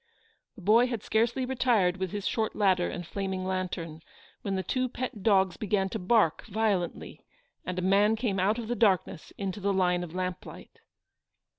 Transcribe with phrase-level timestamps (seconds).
[0.55, 4.01] The boy had scarcely retired with his short ladder and flaming lantern,
[4.41, 7.23] when the two pet dogs began to bark violently,
[7.67, 10.79] and a man came out of the darkness into the line of lamplight.